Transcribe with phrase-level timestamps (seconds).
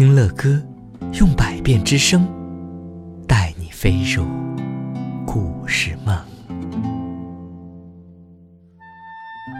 [0.00, 0.58] 听乐歌，
[1.20, 2.26] 用百变之声，
[3.28, 4.24] 带你飞入
[5.26, 6.18] 故事梦。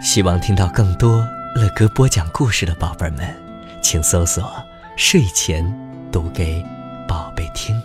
[0.03, 1.18] 希望听到更多
[1.56, 3.37] 乐哥播讲故事的宝贝们，
[3.82, 4.50] 请搜索
[4.96, 5.62] “睡前
[6.11, 6.64] 读给
[7.07, 7.79] 宝贝听”。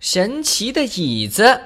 [0.00, 1.60] 神奇的椅子。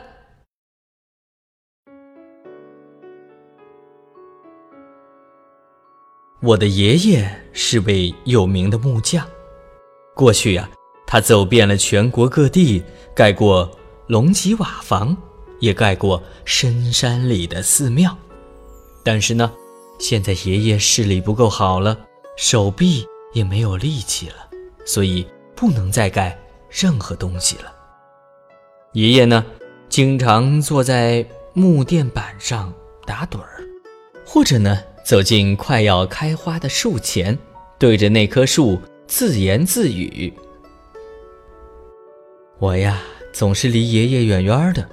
[6.49, 9.23] 我的爷爷是位有名的木匠，
[10.15, 10.67] 过去呀，
[11.07, 12.83] 他走遍了全国各地，
[13.15, 13.71] 盖过
[14.07, 15.15] 龙脊瓦房，
[15.61, 18.17] 也盖过深山里的寺庙。
[19.05, 19.53] 但是呢，
[19.99, 21.99] 现在爷爷视力不够好了，
[22.39, 24.49] 手臂也没有力气了，
[24.87, 26.39] 所以不能再盖
[26.71, 27.71] 任何东西了。
[28.95, 29.45] 爷爷呢，
[29.91, 32.73] 经常坐在木垫板上
[33.05, 33.69] 打盹儿，
[34.25, 34.83] 或者呢。
[35.09, 37.39] 走进快要开花的树前，
[37.79, 40.31] 对着那棵树自言自语。
[42.59, 43.01] 我呀，
[43.33, 44.87] 总是离爷爷远远的，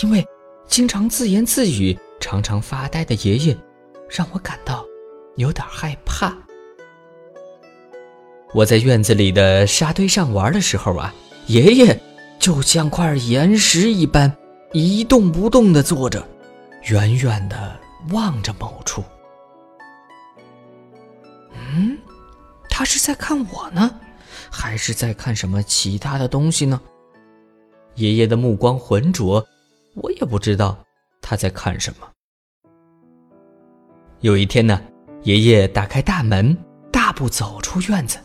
[0.00, 0.26] 因为
[0.66, 3.54] 经常自言自语、常常发呆的爷爷，
[4.08, 4.82] 让我感到
[5.36, 6.34] 有点害怕。
[8.54, 11.14] 我在院子里的沙堆上玩的时候啊，
[11.48, 12.00] 爷爷
[12.38, 14.34] 就像块岩石一般，
[14.72, 16.26] 一动不动地坐着，
[16.84, 17.78] 远远地
[18.10, 19.04] 望着某处。
[21.72, 21.96] 嗯，
[22.68, 24.00] 他是在看我呢，
[24.50, 26.80] 还是在看什么其他的东西呢？
[27.94, 29.46] 爷爷的目光浑浊，
[29.94, 30.76] 我也不知道
[31.20, 32.08] 他在看什么。
[34.20, 34.80] 有一天呢，
[35.22, 36.56] 爷爷打开大门，
[36.90, 38.18] 大步走出院子，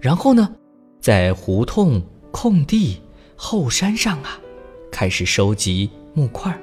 [0.00, 0.50] 然后呢，
[1.00, 3.00] 在胡同、空地、
[3.36, 4.40] 后山上啊，
[4.90, 6.56] 开始收集木块。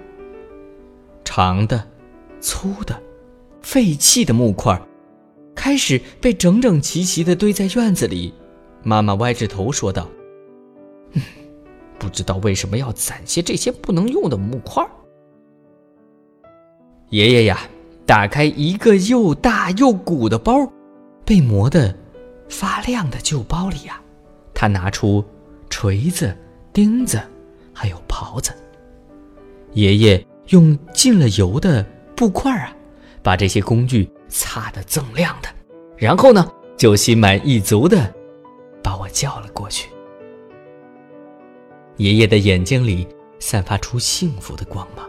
[1.23, 1.87] 长的、
[2.41, 3.01] 粗的、
[3.61, 4.81] 废弃的木块。
[5.63, 8.33] 开始被整整齐齐地堆在院子里，
[8.83, 10.09] 妈妈歪着头说道
[11.15, 11.21] ：“嗯，
[11.97, 14.85] 不知道为什么要攒些这些不能用的木块。”
[17.11, 17.61] 爷爷呀，
[18.05, 20.69] 打开一个又大又鼓的包，
[21.23, 21.95] 被磨得
[22.49, 24.01] 发亮的旧包里呀，
[24.53, 25.23] 他拿出
[25.69, 26.35] 锤子、
[26.73, 27.21] 钉子，
[27.71, 28.51] 还有刨子。
[29.71, 31.81] 爷爷用进了油的
[32.17, 32.75] 布块啊，
[33.23, 34.09] 把这些工具。
[34.33, 35.49] 擦得锃亮的，
[35.95, 38.11] 然后呢，就心满意足的
[38.83, 39.89] 把我叫了过去。
[41.97, 43.07] 爷爷的眼睛里
[43.39, 45.07] 散发出幸福的光芒。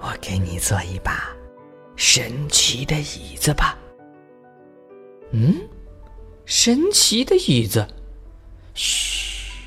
[0.00, 1.34] 我给你做一把
[1.96, 3.76] 神奇的椅子吧。
[5.30, 5.56] 嗯，
[6.44, 7.88] 神奇的椅子，
[8.74, 9.66] 嘘，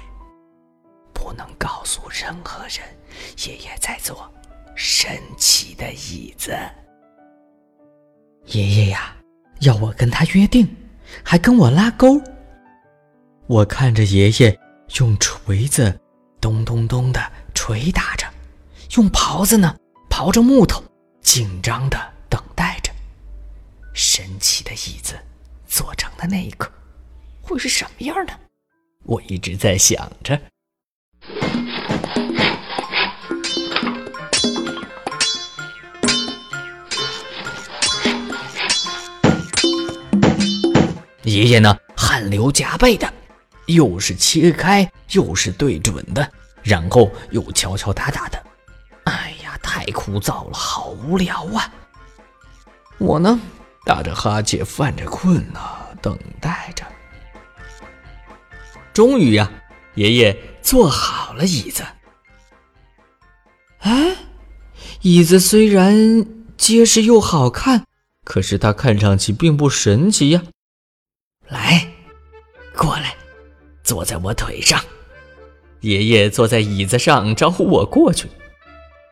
[1.12, 2.81] 不能告诉任何人，
[3.47, 4.31] 爷爷在做
[4.75, 6.56] 神奇的椅子。
[8.47, 9.16] 爷爷呀，
[9.62, 10.68] 要我跟他约定，
[11.24, 12.22] 还跟我拉钩。
[13.47, 14.59] 我看着爷爷
[15.00, 16.00] 用锤子
[16.40, 18.25] 咚咚咚的捶打着，
[18.96, 19.75] 用刨子呢
[20.09, 20.84] 刨着木头，
[21.22, 21.97] 紧张的
[22.30, 22.91] 等待着。
[23.94, 25.16] 神奇的椅子
[25.68, 26.72] 做成的那一刻，
[27.41, 28.34] 会是什么样呢？
[29.03, 30.40] 我一直在想着。
[41.51, 43.13] 爷爷呢，汗流浃背的，
[43.66, 46.31] 又是切开，又是对准的，
[46.63, 48.41] 然后又敲敲打打的。
[49.03, 51.69] 哎呀，太枯燥了，好无聊啊！
[53.00, 53.38] 我呢，
[53.85, 55.59] 打着哈欠，犯着困呢，
[56.01, 56.85] 等待着。
[58.94, 59.51] 终于呀，
[59.95, 61.83] 爷爷做好了椅子。
[63.79, 64.16] 哎，
[65.01, 66.25] 椅子虽然
[66.56, 67.85] 结实又好看，
[68.23, 70.44] 可是它看上去并不神奇呀。
[71.51, 71.85] 来，
[72.73, 73.13] 过来，
[73.84, 74.81] 坐在我腿上。
[75.81, 78.29] 爷爷坐在椅子上招呼我过去。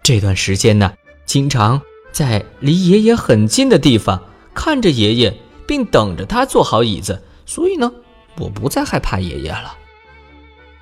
[0.01, 0.94] 这段时间呢，
[1.25, 1.81] 经常
[2.13, 5.36] 在离爷爷很近的地方看着爷爷，
[5.68, 7.21] 并等着他坐好椅子。
[7.45, 7.91] 所以呢，
[8.38, 9.77] 我不再害怕爷爷了。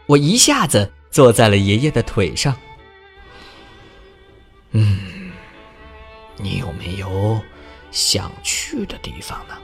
[0.06, 2.56] 我一下子坐在了爷爷的腿上。
[4.74, 5.00] 嗯，
[6.38, 7.42] 你有没有
[7.90, 9.58] 想去的地方呢？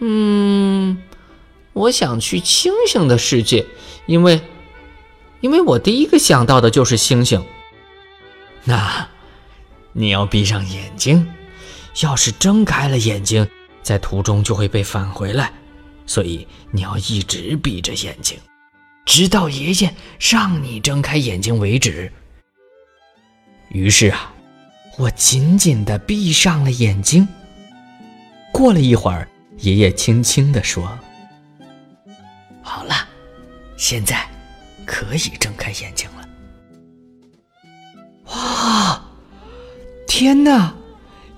[0.00, 1.02] 嗯，
[1.72, 3.66] 我想去星星的世界，
[4.06, 4.40] 因为，
[5.40, 7.44] 因为我第一个想到的就是星星。
[8.64, 9.08] 那，
[9.92, 11.28] 你要闭上眼睛，
[12.02, 13.48] 要是睁开了眼睛，
[13.82, 15.52] 在途中就会被返回来，
[16.06, 18.38] 所以你要一直闭着眼睛，
[19.04, 22.12] 直到爷爷让你睁开眼睛为止。
[23.70, 24.32] 于是啊，
[24.96, 27.26] 我紧紧地闭上了眼睛。
[28.52, 29.28] 过了一会儿，
[29.60, 30.98] 爷爷轻轻地说
[32.62, 32.94] ：“好了，
[33.76, 34.24] 现在
[34.86, 36.28] 可以睁开眼睛了。”
[38.32, 39.02] 哇！
[40.06, 40.74] 天哪！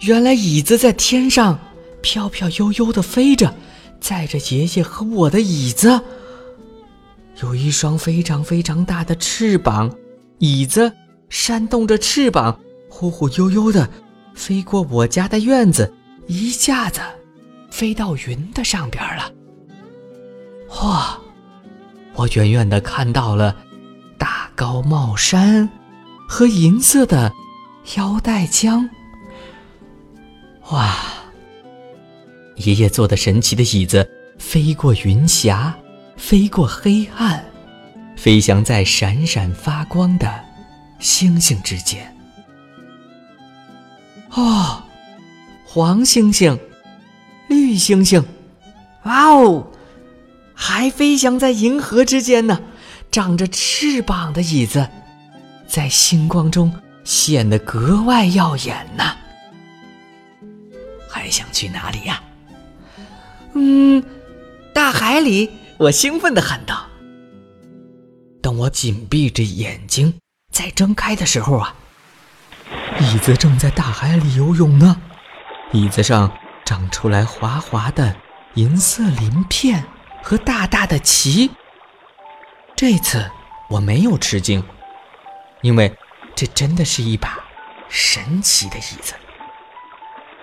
[0.01, 1.59] 原来椅子在天上
[2.03, 3.55] 飘飘悠悠地飞着，
[4.01, 6.01] 载着爷爷和我的椅子。
[7.43, 9.95] 有一双非常非常大的翅膀，
[10.39, 10.93] 椅子
[11.29, 12.59] 扇动着翅膀，
[12.89, 13.89] 忽忽悠悠地
[14.35, 15.93] 飞过我家的院子，
[16.27, 17.01] 一下子
[17.71, 19.31] 飞到云的上边了。
[20.83, 21.19] 哇！
[22.15, 23.57] 我远远的看到了
[24.19, 25.69] 大高帽山
[26.29, 27.33] 和银色的
[27.97, 28.89] 腰带江。
[30.71, 30.95] 哇！
[32.57, 34.07] 爷爷坐的神奇的椅子
[34.39, 35.75] 飞过云霞，
[36.17, 37.43] 飞过黑暗，
[38.17, 40.45] 飞翔在闪闪发光的
[40.99, 42.15] 星星之间。
[44.33, 44.83] 哦，
[45.65, 46.59] 黄星星，
[47.71, 48.25] 绿星星，
[49.05, 49.69] 哇哦！
[50.55, 52.61] 还飞翔在银河之间呢！
[53.13, 54.89] 长着翅膀的椅子，
[55.69, 56.75] 在星光中
[57.05, 59.05] 显得格外耀眼呢。
[61.09, 62.21] 还想去哪里呀？
[63.55, 64.03] 嗯，
[64.75, 65.49] 大海里！
[65.79, 66.89] 我兴奋地喊道。
[68.43, 70.13] 等我紧闭着眼睛
[70.53, 71.77] 再睁开的时候啊，
[72.99, 75.01] 椅子正在大海里游泳呢。
[75.73, 76.37] 椅子上
[76.71, 78.15] 长出来滑滑的
[78.55, 79.83] 银色鳞片
[80.23, 81.51] 和大大的鳍。
[82.77, 83.29] 这次
[83.69, 84.63] 我没有吃惊，
[85.63, 85.93] 因为
[86.33, 87.41] 这真的是一把
[87.89, 89.15] 神奇的椅子。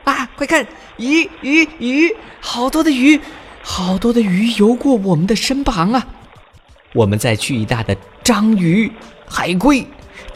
[0.03, 0.29] 啊！
[0.35, 3.18] 快看，鱼鱼鱼，好多的鱼，
[3.63, 6.06] 好多的鱼游过我们的身旁啊！
[6.94, 8.91] 我们在巨大的章鱼、
[9.30, 9.88] 海龟、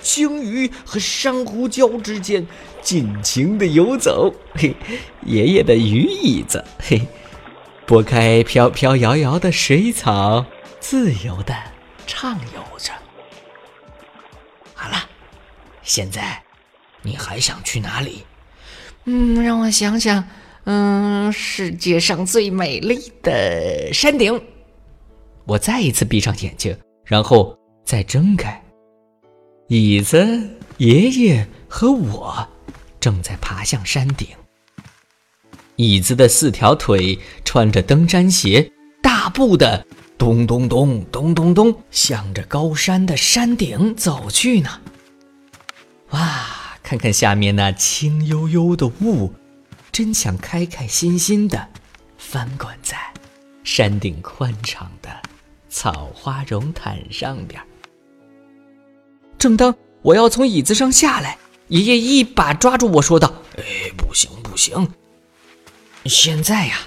[0.02, 2.46] 鲸鱼和珊瑚礁之间
[2.82, 4.34] 尽情的游走。
[4.54, 4.76] 嘿，
[5.26, 7.02] 爷爷的鱼椅子，嘿，
[7.86, 10.46] 拨开飘飘摇摇的水草，
[10.80, 11.56] 自由的
[12.08, 12.92] 畅游着。
[14.74, 14.98] 好了，
[15.84, 16.42] 现在
[17.02, 18.24] 你还想去哪里？
[19.06, 20.28] 嗯，让我想想，
[20.66, 24.42] 嗯，世界上最美丽的山顶。
[25.46, 28.64] 我再一次闭上眼睛，然后再睁开。
[29.74, 32.46] 椅子、爷爷和我
[33.00, 34.28] 正在爬向山顶。
[35.78, 38.70] 椅子的四条腿穿着登山鞋，
[39.02, 39.88] 大步的
[40.18, 44.82] 咚咚咚咚咚咚向着高山的山顶走去呢。
[46.10, 46.78] 哇！
[46.84, 49.34] 看看下面那轻悠悠的雾，
[49.90, 51.66] 真想开开心心的
[52.18, 52.98] 翻滚在
[53.64, 55.10] 山顶宽敞的
[55.70, 57.62] 草花绒毯上边。
[59.42, 59.74] 正当
[60.04, 61.40] 我要从椅子上下来，
[61.70, 63.64] 爷爷一把抓住我说道：“哎，
[63.98, 64.88] 不行不行！
[66.06, 66.78] 现在呀，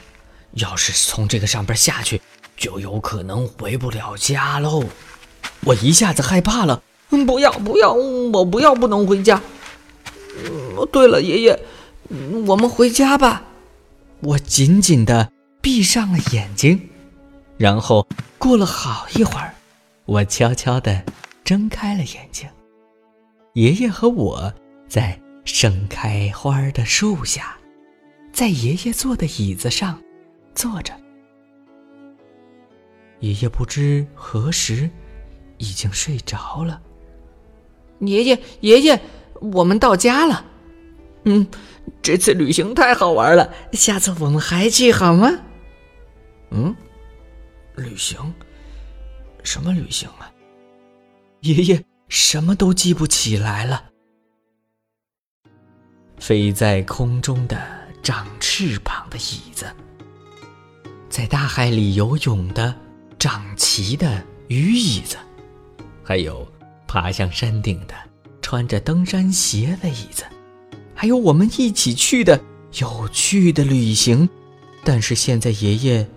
[0.53, 2.23] 要是从这个上边下去，
[2.57, 4.85] 就有可能回不了家喽。”
[5.67, 6.81] 我一下子害怕了
[7.11, 9.43] ，“嗯不要不要，我不要不能回家。”
[10.39, 11.61] 嗯，对了，爷爷，
[12.47, 13.43] 我们回家吧。
[14.21, 16.89] 我紧紧的闭上了眼睛，
[17.59, 18.07] 然后
[18.39, 19.57] 过了好一会儿，
[20.05, 21.03] 我悄悄的
[21.45, 22.49] 睁开了眼睛。
[23.53, 24.53] 爷爷和我
[24.89, 27.57] 在盛开花的树下，
[28.33, 30.03] 在爷爷坐的椅子上
[30.55, 30.93] 坐着。
[33.21, 34.91] 爷爷不知何时
[35.59, 36.81] 已经睡着了。
[38.01, 39.01] 爷爷，爷爷，
[39.41, 40.45] 我们到家了。
[41.25, 41.47] 嗯，
[42.03, 45.31] 这次旅行太好玩了，下次我们还去好吗？
[46.51, 46.75] 嗯，
[47.77, 48.19] 旅行？
[49.43, 50.31] 什么旅行啊？
[51.45, 53.85] 爷爷什么都记不起来了。
[56.19, 57.63] 飞在空中的
[58.03, 59.67] 长翅膀的椅子，
[61.11, 62.75] 在大海里游泳的
[63.19, 65.19] 长鳍的鱼椅子，
[66.03, 66.51] 还有
[66.89, 67.95] 爬向山顶的
[68.41, 70.25] 穿着登山鞋的椅子。
[70.95, 72.41] 还有我们一起去的
[72.81, 74.27] 有趣的旅行，
[74.83, 76.09] 但是现在爷爷，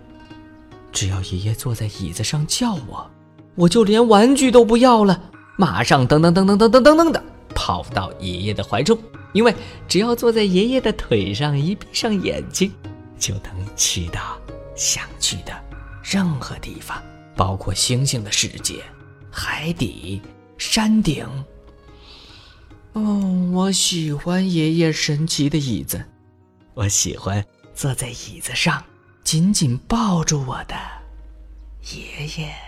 [0.93, 3.12] 只要爷爷坐在椅子上叫我，
[3.57, 5.19] 我就连玩具都不要了，
[5.57, 7.23] 马上噔噔噔噔噔噔噔噔的
[7.55, 8.97] 跑到爷爷的怀中，
[9.33, 9.53] 因为
[9.87, 12.71] 只要坐在爷爷的腿上，一闭上眼睛，
[13.17, 14.37] 就能去到
[14.75, 15.51] 想去的
[16.03, 17.01] 任何地方，
[17.35, 18.75] 包括星星的世界、
[19.31, 20.21] 海底、
[20.59, 21.25] 山顶。
[22.93, 26.05] 哦，我喜欢爷爷神奇的椅子，
[26.75, 28.83] 我喜欢坐在椅子上，
[29.23, 30.75] 紧紧抱住我的
[31.91, 32.66] 爷爷。